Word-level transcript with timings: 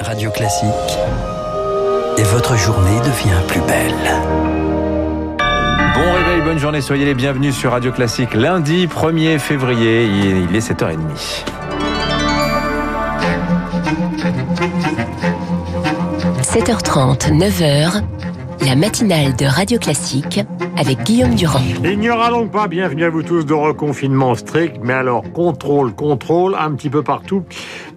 Radio 0.00 0.30
Classique. 0.30 0.98
Et 2.16 2.22
votre 2.22 2.56
journée 2.56 2.98
devient 3.00 3.42
plus 3.46 3.60
belle. 3.60 3.92
Bon 5.94 6.12
réveil, 6.12 6.40
bonne 6.42 6.58
journée, 6.58 6.80
soyez 6.80 7.04
les 7.04 7.14
bienvenus 7.14 7.54
sur 7.54 7.72
Radio 7.72 7.92
Classique. 7.92 8.32
Lundi 8.34 8.86
1er 8.86 9.38
février, 9.38 10.06
il 10.06 10.56
est 10.56 10.60
7h30.– 10.60 10.98
7h30, 16.40 17.36
9h, 17.36 18.02
la 18.66 18.76
matinale 18.76 19.36
de 19.36 19.44
Radio 19.44 19.78
Classique 19.78 20.40
avec 20.76 21.02
Guillaume 21.02 21.34
Durand. 21.34 21.60
Il 21.84 21.98
n'y 21.98 22.08
aura 22.08 22.30
donc 22.30 22.50
pas, 22.50 22.68
bienvenue 22.68 23.04
à 23.04 23.10
vous 23.10 23.22
tous, 23.22 23.44
de 23.44 23.52
reconfinement 23.52 24.34
strict, 24.34 24.76
mais 24.82 24.94
alors 24.94 25.22
contrôle, 25.32 25.92
contrôle, 25.92 26.56
un 26.58 26.72
petit 26.72 26.88
peu 26.88 27.02
partout. 27.02 27.44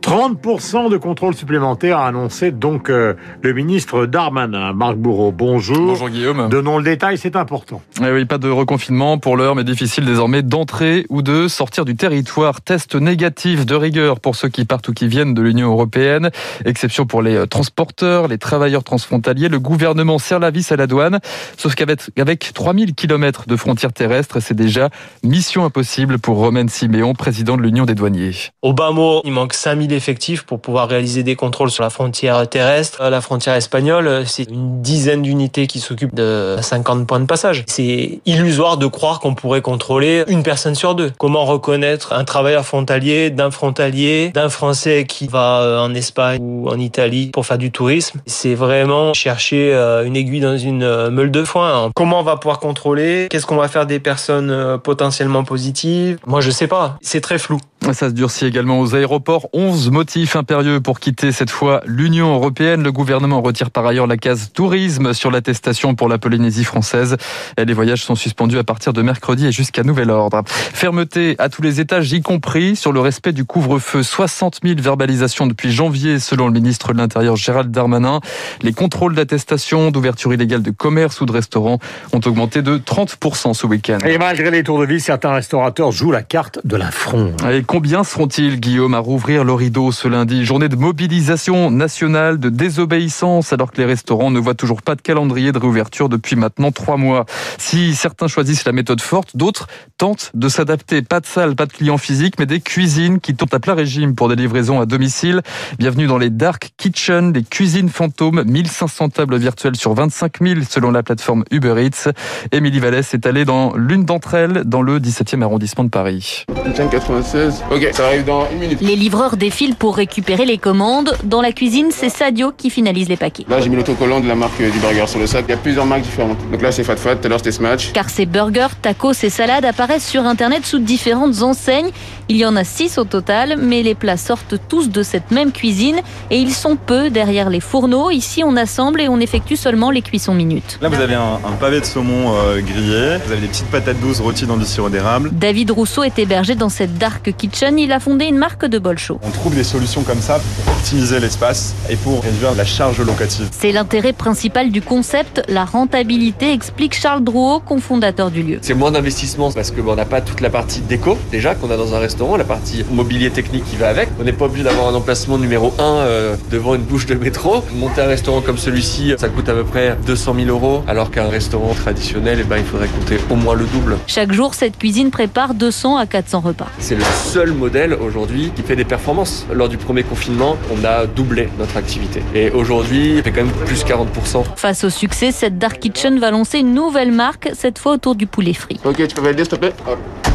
30% 0.04 0.90
de 0.90 0.98
contrôle 0.98 1.34
supplémentaire 1.34 1.98
a 1.98 2.08
annoncé 2.08 2.52
donc 2.52 2.90
euh, 2.90 3.14
le 3.42 3.54
ministre 3.54 4.06
Darmanin. 4.06 4.74
Marc 4.74 4.98
Bourreau, 4.98 5.32
bonjour. 5.32 5.78
Bonjour 5.78 6.10
Guillaume. 6.10 6.50
Donnons 6.50 6.78
le 6.78 6.84
détail, 6.84 7.18
c'est 7.18 7.38
important. 7.38 7.82
Eh 8.02 8.12
oui, 8.12 8.26
pas 8.26 8.38
de 8.38 8.50
reconfinement 8.50 9.18
pour 9.18 9.38
l'heure, 9.38 9.56
mais 9.56 9.64
difficile 9.64 10.04
désormais 10.04 10.42
d'entrer 10.42 11.06
ou 11.08 11.22
de 11.22 11.48
sortir 11.48 11.86
du 11.86 11.96
territoire. 11.96 12.60
Test 12.60 12.96
négatif 12.96 13.66
de 13.66 13.76
rigueur 13.76 14.20
pour 14.20 14.36
ceux 14.36 14.50
qui 14.50 14.66
partent 14.66 14.90
ou 14.90 14.94
qui 14.94 15.08
viennent 15.08 15.34
de 15.34 15.42
l'Union 15.42 15.72
européenne. 15.72 16.32
Exception 16.66 17.06
pour 17.06 17.22
les 17.22 17.36
euh, 17.36 17.46
transporteurs, 17.46 18.28
les 18.28 18.38
travailleurs 18.38 18.84
transfrontaliers. 18.84 19.48
Le 19.48 19.60
gouvernement 19.60 20.20
serre 20.20 20.40
la 20.40 20.52
vis 20.52 20.70
à 20.74 20.76
la 20.76 20.86
douane. 20.86 21.20
Sauf 21.56 21.76
qu'avec 21.76 22.02
avec 22.20 22.52
3000 22.54 22.94
km 22.94 23.46
de 23.48 23.56
frontières 23.56 23.94
terrestres, 23.94 24.42
c'est 24.42 24.54
déjà 24.54 24.90
mission 25.24 25.64
impossible 25.64 26.20
pour 26.20 26.40
Romain 26.40 26.68
Siméon, 26.68 27.14
président 27.14 27.56
de 27.56 27.62
l'Union 27.62 27.86
des 27.86 27.96
douaniers. 27.96 28.34
Au 28.62 28.74
bas 28.74 28.92
mot, 28.92 29.22
il 29.24 29.32
manque 29.32 29.54
5000 29.54 29.93
effectifs 29.96 30.44
pour 30.44 30.60
pouvoir 30.60 30.88
réaliser 30.88 31.24
des 31.24 31.36
contrôles 31.36 31.72
sur 31.72 31.84
la 31.84 31.90
frontière 31.90 32.48
terrestre. 32.48 33.04
La 33.10 33.22
frontière 33.22 33.56
espagnole, 33.56 34.24
c'est 34.26 34.50
une 34.50 34.82
dizaine 34.82 35.22
d'unités 35.22 35.68
qui 35.68 35.80
s'occupent 35.80 36.16
de 36.16 36.58
50 36.62 37.08
points 37.08 37.20
de 37.20 37.26
passage. 37.26 37.64
C'est 37.68 38.20
illusoire 38.26 38.78
de 38.78 38.88
croire 38.88 39.20
qu'on 39.20 39.36
pourrait 39.36 39.62
contrôler 39.62 40.24
une 40.28 40.44
personne 40.44 40.76
sur 40.76 40.96
deux. 40.96 41.12
Comment 41.18 41.46
reconnaître 41.46 42.14
un 42.14 42.24
travailleur 42.24 42.66
frontalier 42.66 43.30
d'un 43.30 43.52
frontalier, 43.52 44.30
d'un 44.30 44.50
Français 44.50 45.06
qui 45.08 45.28
va 45.28 45.62
euh, 45.62 45.80
en 45.80 45.94
Espagne 45.94 46.40
ou 46.42 46.70
en 46.70 46.80
Italie 46.80 47.32
pour 47.34 47.46
faire 47.46 47.58
du 47.58 47.72
tourisme? 47.72 48.22
C'est 48.26 48.56
vraiment 48.56 49.14
chercher 49.14 49.74
euh, 49.74 50.06
une 50.06 50.16
aiguille 50.16 50.42
dans 50.42 50.58
une 50.58 50.84
euh, 50.84 51.10
meule 51.10 51.32
de 51.32 51.44
foin. 51.44 51.92
Comment 51.96 52.20
on 52.20 52.24
va 52.24 52.38
pouvoir 52.38 52.60
contrôler? 52.60 53.28
Qu'est-ce 53.30 53.46
qu'on 53.46 53.58
va 53.58 53.68
faire 53.68 53.86
des 53.86 54.00
personnes 54.00 54.80
potentiellement 54.84 55.44
positives? 55.44 56.18
Moi, 56.26 56.42
je 56.42 56.52
sais 56.52 56.68
pas. 56.68 56.98
C'est 57.02 57.22
très 57.22 57.38
flou. 57.38 57.60
Ça 57.92 58.10
se 58.10 58.14
durcit 58.14 58.46
également 58.46 58.80
aux 58.80 58.96
aéroports. 58.96 59.50
11 59.54 59.92
motifs 59.92 60.36
impérieux 60.36 60.80
pour 60.80 61.00
quitter 61.00 61.32
cette 61.32 61.50
fois 61.50 61.82
l'Union 61.86 62.34
européenne. 62.34 62.82
Le 62.82 62.92
gouvernement 62.92 63.42
retire 63.42 63.72
par 63.72 63.86
ailleurs 63.86 64.08
la 64.08 64.18
case 64.18 64.52
tourisme 64.54 65.14
sur 65.14 65.30
l'attestation 65.30 65.94
pour 65.94 66.08
la 66.08 66.18
Polynésie 66.18 66.64
française. 66.64 67.18
Les 67.58 67.74
voyages 67.74 68.04
sont 68.04 68.16
suspendus 68.16 68.58
à 68.58 68.64
partir 68.64 68.94
de 68.94 69.02
mercredi 69.02 69.48
et 69.48 69.52
jusqu'à 69.52 69.84
nouvel 69.84 70.10
ordre. 70.10 70.44
Fermeté 70.48 71.36
à 71.40 71.50
tous 71.50 71.62
les 71.62 71.82
étages, 71.82 72.12
y 72.14 72.22
compris 72.22 72.76
sur 72.76 72.94
le 72.94 73.00
respect 73.00 73.34
du 73.34 73.44
couvre-feu. 73.44 74.02
60 74.02 74.62
000 74.64 74.80
verbalisations 74.82 75.46
depuis 75.46 75.72
janvier, 75.72 76.20
selon 76.20 76.48
le 76.48 76.54
ministre 76.54 76.94
de 76.94 76.98
l'Intérieur 76.98 77.36
Gérald 77.36 77.70
Darmanin. 77.70 78.22
Les 78.62 78.74
contrôles 78.74 79.14
d'attestation, 79.14 79.92
d'ouverture 79.92 80.34
illégale 80.34 80.62
de 80.62 80.72
commerce 80.72 81.22
ou 81.22 81.26
de 81.26 81.32
restaurants 81.32 81.80
ont 82.14 82.22
augmenté 82.26 82.62
de 82.62 82.78
30% 82.78 83.54
ce 83.54 83.68
week-end. 83.68 84.00
Et 84.06 84.18
malgré 84.18 84.52
les 84.52 84.64
tours 84.64 84.80
de 84.80 84.86
vie, 84.86 85.00
certains 85.00 85.34
restaurateurs 85.34 85.92
jouent 85.92 86.12
la 86.12 86.24
carte 86.24 86.60
de 86.64 86.78
la 86.78 86.90
fronde. 86.90 87.42
Combien 87.74 88.04
seront-ils, 88.04 88.60
Guillaume, 88.60 88.94
à 88.94 89.00
rouvrir 89.00 89.44
le 89.44 89.52
rideau 89.52 89.92
ce 89.92 90.08
lundi? 90.08 90.46
Journée 90.46 90.70
de 90.70 90.76
mobilisation 90.76 91.72
nationale, 91.72 92.38
de 92.40 92.50
désobéissance, 92.50 93.52
alors 93.52 93.72
que 93.72 93.78
les 93.82 93.86
restaurants 93.86 94.30
ne 94.30 94.40
voient 94.40 94.54
toujours 94.54 94.84
pas 94.84 94.94
de 94.94 95.02
calendrier 95.02 95.52
de 95.52 95.58
réouverture 95.58 96.08
depuis 96.08 96.36
maintenant 96.36 96.72
trois 96.72 96.98
mois. 96.98 97.26
Si 97.58 97.96
certains 97.96 98.28
choisissent 98.28 98.66
la 98.66 98.74
méthode 98.74 99.02
forte, 99.02 99.36
d'autres 99.36 99.66
tentent 99.98 100.30
de 100.36 100.50
s'adapter. 100.50 101.02
Pas 101.02 101.20
de 101.20 101.26
salle, 101.26 101.56
pas 101.56 101.66
de 101.66 101.74
clients 101.74 101.98
physiques, 101.98 102.36
mais 102.38 102.46
des 102.46 102.60
cuisines 102.60 103.20
qui 103.20 103.34
tournent 103.34 103.50
à 103.54 103.60
plein 103.60 103.74
régime 103.74 104.14
pour 104.14 104.30
des 104.30 104.36
livraisons 104.36 104.80
à 104.80 104.86
domicile. 104.86 105.42
Bienvenue 105.80 106.06
dans 106.06 106.20
les 106.20 106.30
Dark 106.30 106.74
Kitchen, 106.78 107.34
les 107.34 107.44
cuisines 107.44 107.90
fantômes, 107.90 108.44
1500 108.44 109.10
tables 109.10 109.38
virtuelles 109.38 109.78
sur 109.78 109.96
25 109.96 110.44
000 110.44 110.60
selon 110.70 110.92
la 110.92 111.02
plateforme 111.02 111.44
Uber 111.50 111.84
Eats. 111.84 112.12
Émilie 112.52 112.80
Vallès 112.80 113.12
est 113.16 113.26
allée 113.26 113.46
dans 113.46 113.76
l'une 113.76 114.06
d'entre 114.06 114.36
elles, 114.36 114.62
dans 114.64 114.84
le 114.84 115.00
17e 115.00 115.42
arrondissement 115.42 115.86
de 115.86 115.90
Paris. 115.90 116.46
96. 116.76 117.63
Ok, 117.72 117.90
ça 117.94 118.08
arrive 118.08 118.26
dans 118.26 118.48
une 118.52 118.60
minute. 118.60 118.82
Les 118.82 118.96
livreurs 118.96 119.38
défilent 119.38 119.76
pour 119.76 119.96
récupérer 119.96 120.46
les 120.46 120.58
commandes. 120.58 121.16
Dans 121.24 121.42
la 121.42 121.52
cuisine, 121.52 121.88
c'est 121.92 122.10
Sadio 122.10 122.52
qui 122.56 122.70
finalise 122.70 123.10
les 123.10 123.18
paquets. 123.18 123.46
Là, 123.50 123.62
j'ai 123.62 123.70
mis 123.70 123.76
l'autocollant 123.76 124.20
de 124.20 124.28
la 124.28 124.36
marque 124.36 124.62
du 124.62 124.80
burger 124.80 125.08
sur 125.08 125.20
le 125.20 125.28
sac. 125.28 125.46
Il 125.48 125.52
y 125.52 125.54
a 125.54 125.58
plusieurs 125.58 125.86
marques 125.86 126.04
différentes. 126.04 126.38
Donc 126.52 126.62
là, 126.62 126.72
c'est 126.72 126.84
Fat 126.84 126.98
Fat, 126.98 127.16
tout 127.16 127.26
à 127.26 127.30
l'heure, 127.30 127.40
c'était 127.40 127.52
Smash. 127.52 127.94
Car 127.94 128.10
ces 128.10 128.26
burgers, 128.26 128.68
tacos 128.82 129.14
et 129.24 129.30
salades 129.30 129.66
apparaissent 129.66 130.08
sur 130.08 130.26
Internet 130.26 130.66
sous 130.66 130.80
différentes 130.80 131.42
enseignes. 131.42 131.90
Il 132.30 132.38
y 132.38 132.46
en 132.46 132.56
a 132.56 132.64
six 132.64 132.98
au 132.98 133.04
total, 133.04 133.56
mais 133.60 133.84
les 133.84 133.96
plats 133.96 134.18
sortent 134.18 134.56
tous 134.70 134.90
de 134.90 135.04
cette 135.04 135.32
même 135.32 135.52
cuisine 135.52 135.98
et 136.30 136.38
ils 136.38 136.54
sont 136.54 136.76
peu 136.76 137.10
derrière 137.10 137.50
les 137.50 137.60
fourneaux. 137.60 138.12
Ici, 138.12 138.44
on 138.46 138.56
assemble 138.56 139.02
et 139.02 139.10
on 139.10 139.20
effectue 139.20 139.58
seulement 139.58 139.92
les 139.92 140.02
cuissons 140.02 140.34
minutes. 140.34 140.80
Là, 140.82 140.90
vous 140.90 141.02
avez 141.02 141.16
un, 141.16 141.40
pavé 141.60 141.80
de 141.80 141.86
saumon 141.86 142.34
euh, 142.36 142.62
grillé. 142.62 143.18
Vous 143.26 143.32
avez 143.32 143.42
des 143.42 143.48
petites 143.48 143.68
patates 143.68 144.00
douces 144.00 144.20
rôties 144.20 144.46
dans 144.46 144.58
du 144.58 144.66
sirop 144.66 144.90
d'érable. 144.90 145.32
David 145.34 145.72
Rousseau 145.72 146.04
est 146.04 146.18
hébergé 146.18 146.56
dans 146.56 146.70
cette 146.70 146.98
dark 146.98 147.34
kitchen 147.38 147.78
il 147.78 147.92
a 147.92 148.00
fondé 148.00 148.26
une 148.26 148.38
marque 148.38 148.66
de 148.66 148.80
bol 148.80 148.98
chaud. 148.98 149.20
On 149.24 149.30
trouve 149.30 149.56
des 149.56 149.64
solutions 149.64 150.04
comme 150.04 150.22
ça 150.22 150.40
pour 150.40 150.74
optimiser 150.74 151.20
l'espace 151.20 151.76
et 151.90 151.96
pour 151.96 152.24
réduire 152.24 152.56
la 152.56 152.66
charge 152.66 153.00
locative. 153.02 153.50
C'est 153.52 153.72
l'intérêt 153.72 154.14
principal 154.14 154.72
du 154.72 154.82
concept, 154.82 155.42
la 155.48 155.66
rentabilité, 155.66 156.52
explique 156.52 156.94
Charles 156.94 157.24
Drouot, 157.24 157.60
cofondateur 157.60 158.32
du 158.32 158.44
lieu. 158.44 158.60
C'est 158.62 158.74
moins 158.74 158.92
d'investissement 158.92 159.52
parce 159.52 159.72
que 159.72 159.82
on 159.82 159.96
n'a 159.96 160.06
pas 160.06 160.22
toute 160.22 160.42
la 160.42 160.50
partie 160.50 160.82
déco 160.82 161.18
déjà 161.32 161.56
qu'on 161.56 161.70
a 161.72 161.78
dans 161.78 161.94
un 161.94 162.00
restaurant, 162.00 162.13
la 162.38 162.44
partie 162.44 162.86
mobilier 162.92 163.32
technique 163.32 163.66
qui 163.66 163.76
va 163.76 163.90
avec. 163.90 164.10
On 164.20 164.24
n'est 164.24 164.34
pas 164.34 164.46
obligé 164.46 164.64
d'avoir 164.64 164.88
un 164.88 164.94
emplacement 164.94 165.38
numéro 165.38 165.74
1 165.80 165.84
euh, 165.84 166.36
devant 166.52 166.76
une 166.76 166.84
bouche 166.84 167.06
de 167.06 167.16
métro. 167.16 167.64
Monter 167.76 168.02
un 168.02 168.08
restaurant 168.08 168.42
comme 168.42 168.58
celui-ci, 168.58 169.14
ça 169.18 169.30
coûte 169.30 169.50
à 169.50 169.54
peu 169.54 169.64
près 169.64 169.98
200 170.06 170.36
000 170.36 170.48
euros, 170.48 170.84
alors 170.88 171.12
qu'un 171.12 171.28
restaurant 171.28 171.74
traditionnel, 171.74 172.40
eh 172.42 172.44
ben, 172.44 172.58
il 172.58 172.66
faudrait 172.66 172.88
compter 172.88 173.18
au 173.30 173.36
moins 173.36 173.56
le 173.56 173.66
double. 173.66 173.98
Chaque 174.08 174.32
jour, 174.32 174.54
cette 174.54 174.78
cuisine 174.78 175.10
prépare 175.10 175.54
200 175.54 175.98
à 175.98 176.06
400 176.06 176.42
repas. 176.42 176.68
C'est 176.78 176.96
le 176.96 177.04
seul 177.26 177.52
modèle 177.52 177.94
aujourd'hui 177.94 178.52
qui 178.56 178.62
fait 178.62 178.76
des 178.76 178.86
performances. 178.86 179.46
Lors 179.52 179.70
du 179.70 179.78
premier 179.78 180.04
confinement, 180.04 180.56
on 180.72 180.86
a 180.86 181.06
doublé 181.08 181.50
notre 181.58 181.78
activité. 181.78 182.22
Et 182.36 182.52
aujourd'hui, 182.52 183.16
il 183.18 183.24
fait 183.24 183.32
quand 183.32 183.44
même 183.44 183.54
plus 183.66 183.84
40%. 183.84 184.44
Face 184.56 184.84
au 184.84 184.90
succès, 184.90 185.32
cette 185.32 185.58
Dark 185.58 185.80
Kitchen 185.80 186.20
va 186.20 186.32
lancer 186.32 186.60
une 186.60 186.74
nouvelle 186.74 187.12
marque, 187.12 187.50
cette 187.54 187.80
fois 187.80 187.94
autour 187.94 188.16
du 188.16 188.28
poulet 188.28 188.54
frit. 188.54 188.80
Ok, 188.86 189.08
tu 189.08 189.16
peux 189.16 189.22
valider 189.22 189.44
s'il 189.44 189.54
te 189.54 189.56
plaît? 189.56 189.74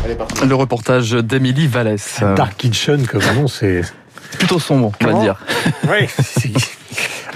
Allez, 0.05 0.15
parti. 0.15 0.47
Le 0.47 0.55
reportage 0.55 1.10
d'Emilie 1.12 1.67
Vallès. 1.68 2.20
Dark 2.36 2.56
Kitchen, 2.56 3.06
comme 3.06 3.22
nom, 3.34 3.48
c'est... 3.48 3.82
Plutôt 4.38 4.58
sombre, 4.58 4.92
on 5.00 5.06
va 5.06 5.20
dire. 5.20 5.36
Oui, 5.88 6.08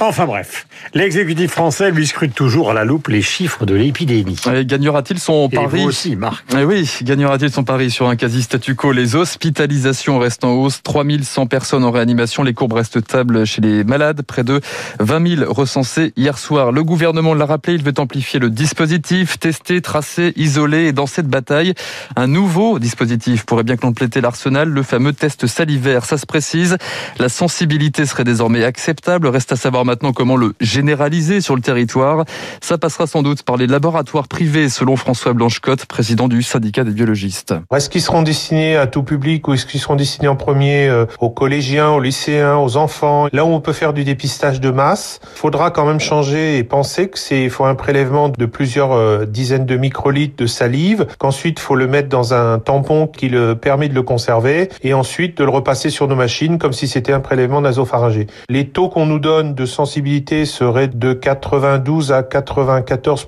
Enfin 0.00 0.26
bref, 0.26 0.66
l'exécutif 0.94 1.50
français 1.50 1.90
lui 1.90 2.06
scrute 2.06 2.34
toujours 2.34 2.70
à 2.70 2.74
la 2.74 2.84
loupe 2.84 3.08
les 3.08 3.22
chiffres 3.22 3.66
de 3.66 3.74
l'épidémie. 3.74 4.36
Gagnera-t-il 4.64 5.18
son 5.18 5.48
Et 5.50 5.56
pari 5.56 5.80
vous 5.80 5.88
aussi, 5.88 6.16
Marc. 6.16 6.44
Eh 6.56 6.64
oui, 6.64 6.90
gagnera-t-il 7.02 7.50
son 7.50 7.64
pari 7.64 7.90
sur 7.90 8.08
un 8.08 8.16
quasi 8.16 8.42
statu 8.42 8.74
quo? 8.74 8.92
Les 8.92 9.16
hospitalisations 9.16 10.18
restent 10.18 10.44
en 10.44 10.52
hausse, 10.52 10.82
3100 10.82 11.46
personnes 11.46 11.84
en 11.84 11.90
réanimation, 11.90 12.42
les 12.42 12.54
courbes 12.54 12.74
restent 12.74 13.00
stables 13.00 13.46
chez 13.46 13.60
les 13.60 13.84
malades, 13.84 14.22
près 14.22 14.44
de 14.44 14.60
20 15.00 15.36
000 15.36 15.52
recensés 15.52 16.12
hier 16.16 16.38
soir. 16.38 16.72
Le 16.72 16.84
gouvernement 16.84 17.34
l'a 17.34 17.46
rappelé, 17.46 17.74
il 17.74 17.82
veut 17.82 17.94
amplifier 17.98 18.40
le 18.40 18.50
dispositif, 18.50 19.38
tester, 19.38 19.80
tracer, 19.80 20.32
isoler 20.36 20.86
et 20.86 20.92
dans 20.92 21.06
cette 21.06 21.28
bataille, 21.28 21.74
un 22.16 22.26
nouveau 22.26 22.78
dispositif 22.78 23.44
pourrait 23.44 23.64
bien 23.64 23.76
compléter 23.76 24.20
l'arsenal, 24.20 24.68
le 24.68 24.82
fameux 24.82 25.12
test 25.12 25.46
salivaire. 25.46 26.04
Ça 26.04 26.18
se 26.18 26.26
précise, 26.26 26.76
la 27.18 27.28
sensibilité 27.28 28.06
serait 28.06 28.24
désormais 28.24 28.64
acceptable, 28.64 29.26
reste 29.28 29.52
à 29.52 29.56
savoir 29.56 29.84
maintenant 29.84 30.12
comment 30.12 30.36
le 30.36 30.54
généraliser 30.72 31.40
sur 31.40 31.54
le 31.54 31.60
territoire. 31.60 32.24
Ça 32.60 32.78
passera 32.78 33.06
sans 33.06 33.22
doute 33.22 33.42
par 33.42 33.56
les 33.56 33.66
laboratoires 33.66 34.26
privés, 34.26 34.68
selon 34.68 34.96
François 34.96 35.34
Blanchecotte, 35.34 35.86
président 35.86 36.28
du 36.28 36.42
syndicat 36.42 36.84
des 36.84 36.92
biologistes. 36.92 37.54
Est-ce 37.74 37.90
qu'ils 37.90 38.02
seront 38.02 38.22
destinés 38.22 38.76
à 38.76 38.86
tout 38.86 39.02
public 39.02 39.46
ou 39.46 39.54
est-ce 39.54 39.66
qu'ils 39.66 39.80
seront 39.80 39.96
destinés 39.96 40.28
en 40.28 40.36
premier 40.36 40.88
euh, 40.88 41.06
aux 41.20 41.30
collégiens, 41.30 41.90
aux 41.90 42.00
lycéens, 42.00 42.56
aux 42.56 42.76
enfants? 42.76 43.28
Là 43.32 43.44
où 43.44 43.48
on 43.48 43.60
peut 43.60 43.72
faire 43.72 43.92
du 43.92 44.04
dépistage 44.04 44.60
de 44.60 44.70
masse, 44.70 45.20
il 45.34 45.38
faudra 45.38 45.70
quand 45.70 45.84
même 45.84 46.00
changer 46.00 46.58
et 46.58 46.64
penser 46.64 47.08
que 47.08 47.18
c'est 47.18 47.48
faut 47.48 47.64
un 47.64 47.74
prélèvement 47.74 48.30
de 48.30 48.46
plusieurs 48.46 48.92
euh, 48.92 49.26
dizaines 49.26 49.66
de 49.66 49.76
microlitres 49.76 50.36
de 50.36 50.46
salive, 50.46 51.06
qu'ensuite 51.18 51.58
faut 51.58 51.76
le 51.76 51.86
mettre 51.86 52.08
dans 52.08 52.34
un 52.34 52.58
tampon 52.58 53.06
qui 53.06 53.28
le 53.28 53.54
permet 53.54 53.88
de 53.88 53.94
le 53.94 54.02
conserver 54.02 54.70
et 54.82 54.94
ensuite 54.94 55.36
de 55.38 55.44
le 55.44 55.50
repasser 55.50 55.90
sur 55.90 56.08
nos 56.08 56.16
machines 56.16 56.58
comme 56.58 56.72
si 56.72 56.88
c'était 56.88 57.12
un 57.12 57.20
prélèvement 57.20 57.60
nasopharyngé. 57.60 58.26
Les 58.48 58.68
taux 58.68 58.88
qu'on 58.88 59.06
nous 59.06 59.18
donne 59.18 59.54
de 59.54 59.66
sensibilité 59.66 60.44
de 60.62 61.12
92 61.12 62.12
à 62.12 62.22
94 62.22 63.26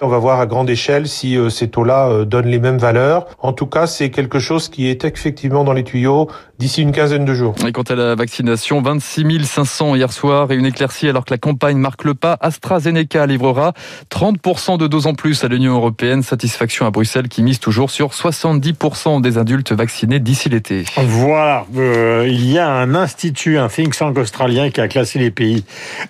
On 0.00 0.08
va 0.08 0.18
voir 0.18 0.40
à 0.40 0.46
grande 0.46 0.70
échelle 0.70 1.06
si 1.08 1.36
euh, 1.36 1.50
ces 1.50 1.68
taux-là 1.68 2.08
euh, 2.08 2.24
donnent 2.24 2.46
les 2.46 2.58
mêmes 2.58 2.78
valeurs. 2.78 3.26
En 3.38 3.52
tout 3.52 3.66
cas, 3.66 3.86
c'est 3.86 4.10
quelque 4.10 4.38
chose 4.38 4.68
qui 4.70 4.88
est 4.88 5.04
effectivement 5.04 5.64
dans 5.64 5.74
les 5.74 5.84
tuyaux 5.84 6.28
d'ici 6.58 6.82
une 6.82 6.92
quinzaine 6.92 7.24
de 7.24 7.34
jours. 7.34 7.54
Et 7.66 7.72
quant 7.72 7.82
à 7.82 7.94
la 7.94 8.14
vaccination, 8.14 8.80
26 8.80 9.44
500 9.44 9.96
hier 9.96 10.12
soir 10.12 10.50
et 10.52 10.54
une 10.54 10.66
éclaircie 10.66 11.08
alors 11.08 11.24
que 11.24 11.32
la 11.32 11.38
campagne 11.38 11.76
marque 11.76 12.04
le 12.04 12.14
pas. 12.14 12.36
AstraZeneca 12.40 13.26
livrera 13.26 13.72
30% 14.10 14.78
de 14.78 14.86
doses 14.86 15.06
en 15.06 15.14
plus 15.14 15.44
à 15.44 15.48
l'Union 15.48 15.74
européenne. 15.74 16.22
Satisfaction 16.22 16.86
à 16.86 16.90
Bruxelles 16.90 17.28
qui 17.28 17.42
mise 17.42 17.58
toujours 17.58 17.90
sur 17.90 18.10
70% 18.10 19.20
des 19.20 19.38
adultes 19.38 19.72
vaccinés 19.72 20.20
d'ici 20.20 20.48
l'été. 20.48 20.84
Voilà, 20.96 21.66
euh, 21.76 22.26
il 22.28 22.50
y 22.50 22.58
a 22.58 22.70
un 22.70 22.94
institut, 22.94 23.58
un 23.58 23.68
think 23.68 23.96
tank 23.96 24.16
australien 24.16 24.70
qui 24.70 24.80
a 24.80 24.88
classé 24.88 25.18
les 25.18 25.30
pays. 25.30 25.64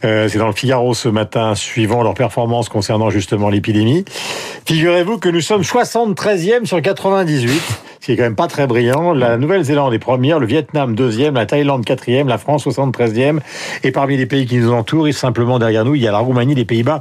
Euh, 0.05 0.29
C'est 0.29 0.39
dans 0.39 0.47
le 0.47 0.53
Figaro 0.53 0.95
ce 0.95 1.09
matin, 1.09 1.55
suivant 1.55 2.03
leur 2.03 2.15
performance 2.15 2.69
concernant 2.69 3.11
justement 3.11 3.51
l'épidémie. 3.51 4.05
Figurez-vous 4.67 5.19
que 5.19 5.29
nous 5.29 5.41
sommes 5.41 5.63
73e 5.63 6.65
sur 6.67 6.81
98 6.81 7.63
ce 8.05 8.07
qui 8.09 8.13
est 8.13 8.17
quand 8.17 8.25
même 8.25 8.37
pas 8.37 8.49
très 8.49 8.67
brillant. 8.67 9.15
La 9.15 9.39
Nouvelle-Zélande 9.39 9.95
est 9.95 9.99
première, 9.99 10.34
le 10.39 10.47
Vietnam 10.47 10.95
deuxième, 10.95 11.35
la 11.35 11.47
Thaïlande 11.47 11.85
quatrième, 11.85 12.29
la 12.29 12.39
France 12.39 12.67
73e. 12.67 13.41
Et 13.83 13.91
parmi 13.91 14.17
les 14.17 14.27
pays 14.27 14.47
qui 14.47 14.57
nous 14.57 14.73
entourent, 14.73 15.13
simplement 15.13 15.59
derrière 15.59 15.85
nous, 15.85 15.95
il 15.95 16.03
y 16.03 16.09
a 16.09 16.13
la 16.13 16.19
Roumanie, 16.19 16.55
les 16.55 16.65
Pays-Bas, 16.65 17.01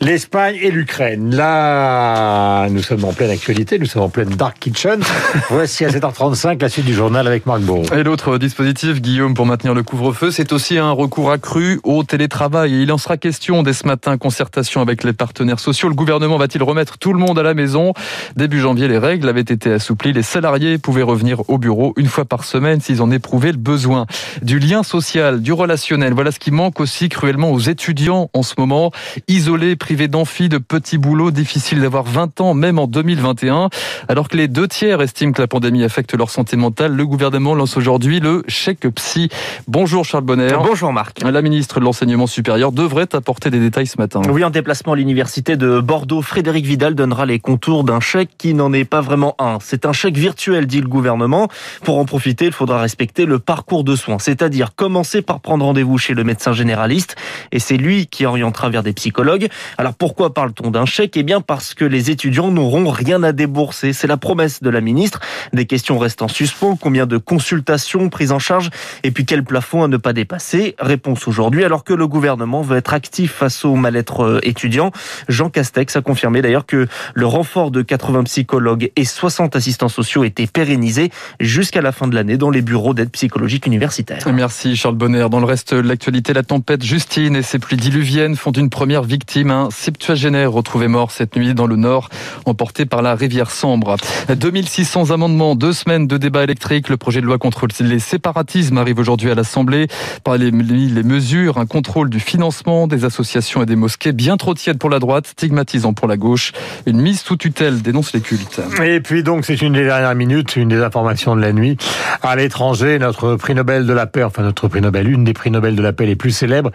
l'Espagne 0.00 0.56
et 0.62 0.70
l'Ukraine. 0.70 1.34
Là, 1.34 2.68
nous 2.70 2.82
sommes 2.82 3.04
en 3.04 3.12
pleine 3.12 3.30
actualité, 3.30 3.78
nous 3.78 3.86
sommes 3.86 4.02
en 4.02 4.08
pleine 4.08 4.28
Dark 4.28 4.58
Kitchen. 4.58 5.00
Voici 5.50 5.84
à 5.84 5.90
7h35 5.90 6.60
la 6.60 6.68
suite 6.68 6.84
du 6.84 6.94
journal 6.94 7.26
avec 7.26 7.46
Marc 7.46 7.60
Bourreau. 7.62 7.84
Et 7.94 8.02
l'autre 8.02 8.38
dispositif, 8.38 9.00
Guillaume, 9.00 9.34
pour 9.34 9.46
maintenir 9.46 9.74
le 9.74 9.82
couvre-feu, 9.82 10.30
c'est 10.30 10.52
aussi 10.52 10.78
un 10.78 10.92
recours 10.92 11.30
accru 11.30 11.80
au 11.84 12.02
télétravail. 12.04 12.74
Et 12.74 12.82
il 12.82 12.92
en 12.92 12.98
sera 12.98 13.16
question 13.16 13.62
dès 13.62 13.72
ce 13.72 13.86
matin, 13.86 14.18
concertation 14.18 14.80
avec 14.80 15.04
les 15.04 15.12
partenaires 15.12 15.60
sociaux. 15.60 15.88
Le 15.88 15.94
gouvernement 15.94 16.36
va-t-il 16.38 16.62
remettre 16.62 16.98
tout 16.98 17.12
le 17.12 17.18
monde 17.18 17.38
à 17.38 17.42
la 17.42 17.54
maison? 17.54 17.92
Début 18.36 18.60
janvier, 18.60 18.88
les 18.88 18.98
règles 18.98 19.28
avaient 19.28 19.40
été 19.40 19.72
assouplies. 19.72 20.12
Les 20.12 20.22
salariés 20.22 20.78
pouvaient 20.78 21.02
revenir 21.02 21.48
au 21.48 21.58
bureau 21.58 21.92
une 21.96 22.06
fois 22.06 22.24
par 22.24 22.44
semaine 22.44 22.67
s'ils 22.80 23.02
en 23.02 23.10
éprouvaient 23.10 23.52
le 23.52 23.58
besoin. 23.58 24.06
Du 24.42 24.58
lien 24.58 24.82
social, 24.82 25.40
du 25.40 25.52
relationnel, 25.52 26.12
voilà 26.12 26.30
ce 26.30 26.38
qui 26.38 26.50
manque 26.50 26.80
aussi 26.80 27.08
cruellement 27.08 27.50
aux 27.50 27.58
étudiants 27.58 28.30
en 28.34 28.42
ce 28.42 28.54
moment. 28.58 28.92
Isolés, 29.26 29.76
privés 29.76 30.08
d'amphi, 30.08 30.48
de 30.48 30.58
petits 30.58 30.98
boulots, 30.98 31.30
difficile 31.30 31.80
d'avoir 31.80 32.04
20 32.04 32.40
ans, 32.40 32.54
même 32.54 32.78
en 32.78 32.86
2021. 32.86 33.70
Alors 34.08 34.28
que 34.28 34.36
les 34.36 34.48
deux 34.48 34.68
tiers 34.68 35.00
estiment 35.00 35.32
que 35.32 35.40
la 35.40 35.48
pandémie 35.48 35.84
affecte 35.84 36.14
leur 36.14 36.30
santé 36.30 36.56
mentale, 36.56 36.94
le 36.94 37.06
gouvernement 37.06 37.54
lance 37.54 37.76
aujourd'hui 37.76 38.20
le 38.20 38.42
chèque 38.48 38.86
psy. 38.94 39.28
Bonjour 39.66 40.04
Charles 40.04 40.24
Bonner. 40.24 40.48
Bonjour 40.62 40.92
Marc. 40.92 41.22
La 41.22 41.42
ministre 41.42 41.80
de 41.80 41.84
l'Enseignement 41.84 42.26
supérieur 42.26 42.72
devrait 42.72 43.14
apporter 43.14 43.50
des 43.50 43.60
détails 43.60 43.86
ce 43.86 43.98
matin. 43.98 44.22
Oui, 44.30 44.44
en 44.44 44.50
déplacement 44.50 44.92
à 44.92 44.96
l'université 44.96 45.56
de 45.56 45.80
Bordeaux, 45.80 46.22
Frédéric 46.22 46.64
Vidal 46.64 46.94
donnera 46.94 47.26
les 47.26 47.38
contours 47.38 47.84
d'un 47.84 48.00
chèque 48.00 48.30
qui 48.38 48.54
n'en 48.54 48.72
est 48.72 48.84
pas 48.84 49.00
vraiment 49.00 49.34
un. 49.38 49.58
C'est 49.60 49.86
un 49.86 49.92
chèque 49.92 50.16
virtuel, 50.16 50.66
dit 50.66 50.80
le 50.80 50.88
gouvernement. 50.88 51.48
Pour 51.84 51.98
en 51.98 52.04
profiter, 52.04 52.46
il 52.46 52.52
faudra 52.58 52.80
respecter 52.80 53.24
le 53.24 53.38
parcours 53.38 53.84
de 53.84 53.94
soins, 53.94 54.18
c'est-à-dire 54.18 54.74
commencer 54.74 55.22
par 55.22 55.38
prendre 55.38 55.64
rendez-vous 55.64 55.96
chez 55.96 56.12
le 56.12 56.24
médecin 56.24 56.52
généraliste 56.52 57.14
et 57.52 57.60
c'est 57.60 57.76
lui 57.76 58.08
qui 58.08 58.26
orientera 58.26 58.68
vers 58.68 58.82
des 58.82 58.92
psychologues. 58.92 59.46
Alors 59.78 59.94
pourquoi 59.94 60.34
parle-t-on 60.34 60.72
d'un 60.72 60.84
chèque? 60.84 61.16
Eh 61.16 61.22
bien 61.22 61.40
parce 61.40 61.72
que 61.72 61.84
les 61.84 62.10
étudiants 62.10 62.50
n'auront 62.50 62.90
rien 62.90 63.22
à 63.22 63.30
débourser. 63.30 63.92
C'est 63.92 64.08
la 64.08 64.16
promesse 64.16 64.60
de 64.60 64.70
la 64.70 64.80
ministre. 64.80 65.20
Des 65.52 65.66
questions 65.66 66.00
restent 66.00 66.20
en 66.20 66.26
suspens. 66.26 66.74
Combien 66.74 67.06
de 67.06 67.16
consultations 67.16 68.08
prises 68.08 68.32
en 68.32 68.40
charge? 68.40 68.70
Et 69.04 69.12
puis 69.12 69.24
quel 69.24 69.44
plafond 69.44 69.84
à 69.84 69.86
ne 69.86 69.96
pas 69.96 70.12
dépasser? 70.12 70.74
Réponse 70.80 71.28
aujourd'hui 71.28 71.62
alors 71.62 71.84
que 71.84 71.94
le 71.94 72.08
gouvernement 72.08 72.62
veut 72.62 72.76
être 72.76 72.92
actif 72.92 73.34
face 73.34 73.64
au 73.64 73.76
mal-être 73.76 74.22
euh, 74.22 74.40
étudiant. 74.42 74.90
Jean 75.28 75.48
Castex 75.48 75.94
a 75.94 76.00
confirmé 76.00 76.42
d'ailleurs 76.42 76.66
que 76.66 76.88
le 77.14 77.26
renfort 77.26 77.70
de 77.70 77.82
80 77.82 78.24
psychologues 78.24 78.90
et 78.96 79.04
60 79.04 79.54
assistants 79.54 79.88
sociaux 79.88 80.24
était 80.24 80.48
pérennisé 80.48 81.12
jusqu'à 81.38 81.82
la 81.82 81.92
fin 81.92 82.08
de 82.08 82.16
l'année 82.16 82.36
les 82.50 82.62
bureaux 82.62 82.94
d'aide 82.94 83.10
psychologique 83.10 83.66
universitaire. 83.66 84.26
Merci 84.32 84.76
Charles 84.76 84.96
Bonner. 84.96 85.26
Dans 85.30 85.40
le 85.40 85.46
reste 85.46 85.74
de 85.74 85.80
l'actualité, 85.80 86.32
la 86.32 86.42
tempête 86.42 86.84
Justine 86.84 87.36
et 87.36 87.42
ses 87.42 87.58
pluies 87.58 87.76
diluviennes 87.76 88.36
font 88.36 88.52
une 88.52 88.70
première 88.70 89.02
victime, 89.02 89.50
un 89.50 89.68
septuagénaire 89.70 90.52
retrouvé 90.52 90.88
mort 90.88 91.10
cette 91.10 91.36
nuit 91.36 91.54
dans 91.54 91.66
le 91.66 91.76
nord, 91.76 92.08
emporté 92.44 92.86
par 92.86 93.02
la 93.02 93.14
rivière 93.14 93.50
Sambre. 93.50 93.96
2600 94.28 95.10
amendements, 95.10 95.54
deux 95.54 95.72
semaines 95.72 96.06
de 96.06 96.16
débat 96.16 96.44
électrique. 96.44 96.88
Le 96.88 96.96
projet 96.96 97.20
de 97.20 97.26
loi 97.26 97.38
contre 97.38 97.66
les 97.80 97.98
séparatismes 97.98 98.78
arrive 98.78 98.98
aujourd'hui 98.98 99.30
à 99.30 99.34
l'Assemblée. 99.34 99.88
Par 100.24 100.36
les, 100.36 100.50
les 100.50 101.02
mesures, 101.02 101.58
un 101.58 101.66
contrôle 101.66 102.10
du 102.10 102.20
financement 102.20 102.86
des 102.86 103.04
associations 103.04 103.62
et 103.62 103.66
des 103.66 103.76
mosquées 103.76 104.12
bien 104.12 104.36
trop 104.36 104.54
tiède 104.54 104.78
pour 104.78 104.90
la 104.90 104.98
droite, 104.98 105.26
stigmatisant 105.26 105.92
pour 105.92 106.08
la 106.08 106.16
gauche. 106.16 106.52
Une 106.86 107.00
mise 107.00 107.20
sous 107.20 107.36
tutelle 107.36 107.82
dénonce 107.82 108.12
les 108.12 108.20
cultes. 108.20 108.60
Et 108.82 109.00
puis 109.00 109.22
donc, 109.22 109.44
c'est 109.44 109.60
une 109.62 109.72
des 109.72 109.84
dernières 109.84 110.14
minutes, 110.14 110.56
une 110.56 110.68
des 110.68 110.82
informations 110.82 111.36
de 111.36 111.40
la 111.40 111.52
nuit. 111.52 111.76
À 112.22 112.36
l'étranger, 112.38 112.98
notre 112.98 113.36
prix 113.36 113.54
Nobel 113.54 113.86
de 113.86 113.92
la 113.92 114.06
paix, 114.06 114.22
enfin 114.22 114.42
notre 114.42 114.68
prix 114.68 114.80
Nobel, 114.80 115.08
une 115.10 115.24
des 115.24 115.32
prix 115.32 115.50
Nobel 115.50 115.76
de 115.76 115.82
la 115.82 115.92
paix 115.92 116.06
les 116.06 116.16
plus 116.16 116.30
célèbres, 116.30 116.70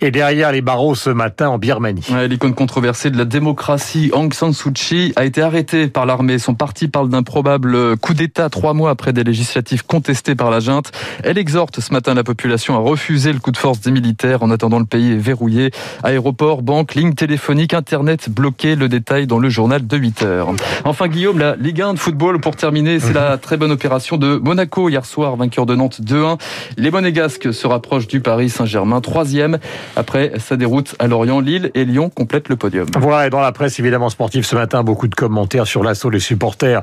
est 0.00 0.10
derrière 0.10 0.52
les 0.52 0.60
barreaux 0.60 0.94
ce 0.94 1.10
matin 1.10 1.48
en 1.48 1.58
Birmanie. 1.58 2.06
Ouais, 2.10 2.28
L'icône 2.28 2.54
controversée 2.54 3.10
de 3.10 3.18
la 3.18 3.24
démocratie, 3.24 4.10
Aung 4.12 4.32
San 4.32 4.52
Suu 4.52 4.72
Kyi, 4.72 5.12
a 5.16 5.24
été 5.24 5.42
arrêtée 5.42 5.88
par 5.88 6.06
l'armée. 6.06 6.38
Son 6.38 6.54
parti 6.54 6.88
parle 6.88 7.08
d'un 7.08 7.22
probable 7.22 7.96
coup 7.96 8.14
d'État 8.14 8.48
trois 8.50 8.74
mois 8.74 8.90
après 8.90 9.12
des 9.12 9.24
législatives 9.24 9.84
contestées 9.84 10.34
par 10.34 10.50
la 10.50 10.60
junte. 10.60 10.92
Elle 11.24 11.38
exhorte 11.38 11.80
ce 11.80 11.92
matin 11.92 12.14
la 12.14 12.24
population 12.24 12.74
à 12.76 12.78
refuser 12.78 13.32
le 13.32 13.38
coup 13.38 13.50
de 13.50 13.56
force 13.56 13.80
des 13.80 13.90
militaires 13.90 14.42
en 14.42 14.50
attendant 14.50 14.78
le 14.78 14.84
pays 14.84 15.12
est 15.12 15.16
verrouillé. 15.16 15.70
Aéroport, 16.02 16.62
banque, 16.62 16.94
ligne 16.94 17.14
téléphonique, 17.14 17.74
internet 17.74 18.28
bloqué. 18.28 18.76
Le 18.76 18.88
détail 18.88 19.26
dans 19.26 19.38
le 19.38 19.48
journal 19.48 19.86
de 19.86 19.96
8 19.96 20.22
heures. 20.22 20.48
Enfin, 20.84 21.08
Guillaume, 21.08 21.38
la 21.38 21.56
Ligue 21.56 21.80
1 21.80 21.94
de 21.94 21.98
football 21.98 22.40
pour 22.40 22.56
terminer, 22.56 23.00
c'est 23.00 23.12
la 23.12 23.38
très 23.38 23.56
bonne 23.56 23.72
opération 23.72 24.16
de 24.16 24.36
Monaco 24.36 24.88
hier 24.88 25.05
soir, 25.06 25.36
vainqueur 25.36 25.66
de 25.66 25.74
Nantes 25.74 26.00
2-1. 26.02 26.38
Les 26.76 26.90
Monégasques 26.90 27.52
se 27.52 27.66
rapprochent 27.66 28.06
du 28.06 28.20
Paris 28.20 28.50
Saint-Germain, 28.50 29.00
troisième 29.00 29.58
après 29.96 30.32
sa 30.38 30.56
déroute 30.56 30.94
à 30.98 31.06
Lorient. 31.06 31.40
Lille 31.40 31.70
et 31.74 31.84
Lyon 31.84 32.10
complètent 32.10 32.48
le 32.48 32.56
podium. 32.56 32.86
Voilà, 32.98 33.26
et 33.26 33.30
dans 33.30 33.40
la 33.40 33.52
presse 33.52 33.78
évidemment 33.78 34.10
sportive 34.10 34.44
ce 34.44 34.56
matin, 34.56 34.82
beaucoup 34.82 35.08
de 35.08 35.14
commentaires 35.14 35.66
sur 35.66 35.82
l'assaut 35.82 36.10
des 36.10 36.20
supporters 36.20 36.82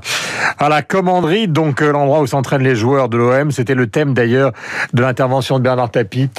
à 0.58 0.70
la 0.70 0.82
commanderie, 0.82 1.48
donc 1.48 1.82
euh, 1.82 1.92
l'endroit 1.92 2.22
où 2.22 2.28
s'entraînent 2.28 2.64
les 2.64 2.76
joueurs 2.76 3.10
de 3.10 3.18
l'OM. 3.18 3.52
C'était 3.52 3.76
le 3.76 3.88
thème 3.88 4.14
d'ailleurs 4.14 4.52
de 4.94 5.02
l'intervention 5.02 5.60
de 5.60 5.64
Bernard 5.64 5.92
Tapie, 5.92 6.30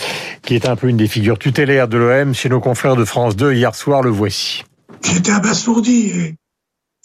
qui 0.43 0.55
est 0.55 0.69
un 0.69 0.77
peu 0.77 0.89
une 0.89 0.97
des 0.97 1.09
figures 1.09 1.39
tutélaires 1.39 1.89
de 1.89 1.99
l'OM 1.99 2.35
chez 2.35 2.49
nos 2.49 2.61
confrères 2.61 2.97
de 2.97 3.05
France 3.05 3.37
2 3.37 3.53
hier 3.53 3.75
soir. 3.75 4.03
Le 4.03 4.11
voici. 4.11 4.65
J'étais 5.03 5.33
abasourdi 5.33 6.11
et, 6.11 6.37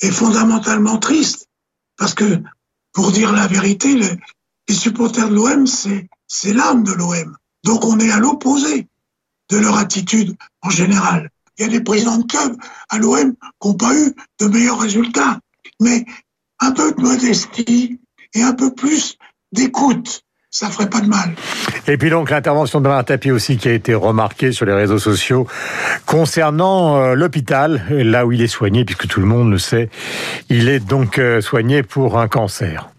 et 0.02 0.12
fondamentalement 0.12 0.98
triste 0.98 1.48
parce 1.98 2.14
que, 2.14 2.42
pour 2.94 3.12
dire 3.12 3.34
la 3.34 3.48
vérité, 3.48 3.94
les, 3.96 4.10
les 4.70 4.76
supporters 4.76 5.28
de 5.30 5.36
l'OM, 5.36 5.66
c'est 5.66 6.54
l'âme 6.54 6.84
de 6.84 6.94
l'OM. 6.94 7.36
Donc 7.66 7.84
on 7.86 8.00
est 8.00 8.12
à 8.12 8.20
l'opposé 8.20 8.88
de 9.50 9.58
leur 9.58 9.78
attitude 9.78 10.36
en 10.62 10.70
général. 10.70 11.30
Il 11.58 11.64
y 11.64 11.66
a 11.66 11.72
des 11.72 11.82
présidents 11.82 12.20
de 12.20 12.26
club 12.26 12.56
à 12.90 13.00
l'OM 13.00 13.34
qui 13.60 13.68
n'ont 13.68 13.74
pas 13.74 13.94
eu 13.96 14.16
de 14.40 14.46
meilleurs 14.46 14.80
résultats. 14.80 15.40
Mais 15.82 16.06
un 16.60 16.72
peu 16.72 16.94
de 16.94 17.02
modestie 17.02 18.00
et 18.34 18.42
un 18.44 18.54
peu 18.54 18.74
plus 18.74 19.18
d'écoute, 19.52 20.22
ça 20.52 20.70
ferait 20.70 20.90
pas 20.90 21.02
de 21.02 21.08
mal. 21.08 21.34
Et 21.88 21.98
puis 21.98 22.12
donc 22.12 22.30
l'intervention 22.30 22.80
de 22.80 22.84
Bernard 22.84 23.06
Tapie 23.06 23.32
aussi 23.32 23.58
qui 23.58 23.70
a 23.70 23.74
été 23.74 23.96
remarquée 23.96 24.52
sur 24.52 24.66
les 24.66 24.74
réseaux 24.74 25.00
sociaux 25.00 25.48
concernant 26.06 26.98
euh, 26.98 27.16
l'hôpital, 27.16 27.84
là 27.90 28.26
où 28.26 28.32
il 28.32 28.42
est 28.42 28.48
soigné, 28.48 28.86
puisque 28.86 29.08
tout 29.08 29.20
le 29.20 29.26
monde 29.26 29.50
le 29.50 29.58
sait, 29.58 29.90
il 30.50 30.70
est 30.70 30.80
donc 30.80 31.18
euh, 31.18 31.42
soigné 31.42 31.82
pour 31.82 32.20
un 32.20 32.28
cancer. 32.28 32.90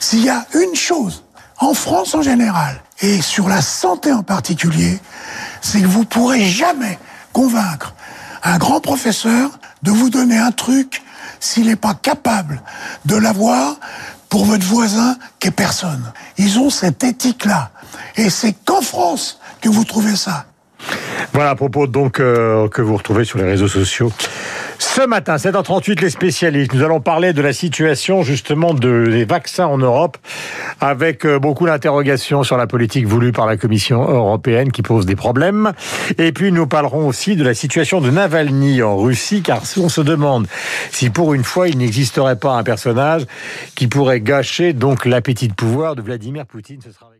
S'il 0.00 0.24
y 0.24 0.30
a 0.30 0.46
une 0.54 0.74
chose, 0.74 1.24
en 1.58 1.74
France 1.74 2.14
en 2.14 2.22
général, 2.22 2.80
et 3.00 3.20
sur 3.20 3.48
la 3.48 3.60
santé 3.60 4.12
en 4.12 4.22
particulier, 4.22 4.98
c'est 5.60 5.80
que 5.80 5.86
vous 5.86 6.04
pourrez 6.04 6.44
jamais 6.44 6.98
convaincre 7.32 7.94
un 8.42 8.58
grand 8.58 8.80
professeur 8.80 9.50
de 9.82 9.90
vous 9.90 10.10
donner 10.10 10.38
un 10.38 10.52
truc 10.52 11.02
s'il 11.40 11.66
n'est 11.66 11.76
pas 11.76 11.94
capable 11.94 12.62
de 13.04 13.16
l'avoir 13.16 13.76
pour 14.28 14.44
votre 14.44 14.64
voisin 14.64 15.16
qui 15.38 15.48
est 15.48 15.52
personne. 15.52 16.12
Ils 16.38 16.58
ont 16.58 16.70
cette 16.70 17.04
éthique-là. 17.04 17.70
Et 18.16 18.30
c'est 18.30 18.54
qu'en 18.64 18.80
France 18.80 19.38
que 19.60 19.68
vous 19.68 19.84
trouvez 19.84 20.16
ça. 20.16 20.46
Voilà 21.32 21.50
à 21.50 21.54
propos 21.54 21.86
donc 21.86 22.20
euh, 22.20 22.68
que 22.68 22.82
vous 22.82 22.96
retrouvez 22.96 23.24
sur 23.24 23.38
les 23.38 23.44
réseaux 23.44 23.68
sociaux. 23.68 24.12
Ce 24.86 25.04
matin, 25.04 25.36
7h38, 25.36 26.02
les 26.02 26.10
spécialistes. 26.10 26.72
Nous 26.72 26.84
allons 26.84 27.00
parler 27.00 27.32
de 27.32 27.42
la 27.42 27.52
situation 27.52 28.22
justement 28.22 28.74
de, 28.74 29.06
des 29.10 29.24
vaccins 29.24 29.66
en 29.66 29.78
Europe, 29.78 30.18
avec 30.78 31.26
euh, 31.26 31.40
beaucoup 31.40 31.66
d'interrogations 31.66 32.44
sur 32.44 32.56
la 32.56 32.68
politique 32.68 33.04
voulue 33.04 33.32
par 33.32 33.46
la 33.46 33.56
Commission 33.56 34.08
européenne 34.08 34.70
qui 34.70 34.82
pose 34.82 35.04
des 35.04 35.16
problèmes. 35.16 35.72
Et 36.18 36.30
puis 36.30 36.52
nous 36.52 36.68
parlerons 36.68 37.08
aussi 37.08 37.34
de 37.34 37.42
la 37.42 37.54
situation 37.54 38.00
de 38.00 38.10
Navalny 38.10 38.82
en 38.82 38.96
Russie, 38.96 39.42
car 39.42 39.62
on 39.78 39.88
se 39.88 40.00
demande 40.00 40.46
si 40.92 41.10
pour 41.10 41.34
une 41.34 41.44
fois 41.44 41.68
il 41.68 41.78
n'existerait 41.78 42.38
pas 42.38 42.52
un 42.52 42.62
personnage 42.62 43.22
qui 43.74 43.88
pourrait 43.88 44.20
gâcher 44.20 44.74
donc 44.74 45.06
l'appétit 45.06 45.48
de 45.48 45.54
pouvoir 45.54 45.96
de 45.96 46.02
Vladimir 46.02 46.46
Poutine, 46.46 46.80
ce 46.80 46.92
sera 46.92 47.14